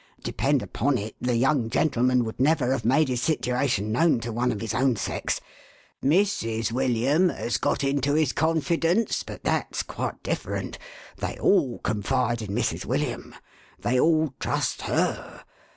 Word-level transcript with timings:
Depend 0.23 0.63
upon 0.63 0.97
it, 0.97 1.15
the 1.21 1.35
young 1.35 1.69
gentleman 1.69 2.23
would 2.23 2.39
never 2.39 2.71
have 2.71 2.83
made 2.83 3.07
his 3.07 3.21
situation 3.21 3.91
known 3.91 4.19
to 4.21 4.31
one 4.33 4.51
of 4.51 4.59
his 4.59 4.73
own 4.73 4.95
sex. 4.95 5.39
Mrs. 6.03 6.71
William 6.71 7.29
has 7.29 7.57
got 7.57 7.83
into 7.83 8.15
his 8.15 8.33
con 8.33 8.61
fidence, 8.61 9.23
but 9.23 9.43
that's 9.43 9.83
quite 9.83 10.23
different. 10.23 10.79
They 11.17 11.37
all 11.37 11.77
confide 11.83 12.41
in 12.41 12.49
Mrs. 12.49 12.83
AVilliam; 12.83 13.35
they 13.77 13.99
all 13.99 14.33
trust 14.39 14.81
her. 14.81 15.43